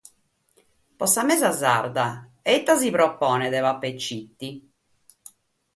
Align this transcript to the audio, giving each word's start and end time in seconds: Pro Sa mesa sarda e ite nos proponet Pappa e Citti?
Pro 0.97 1.05
Sa 1.13 1.23
mesa 1.29 1.51
sarda 1.61 2.07
e 2.49 2.51
ite 2.57 2.71
nos 2.73 2.91
proponet 2.95 3.63
Pappa 3.65 3.87
e 3.91 3.91
Citti? 4.05 4.49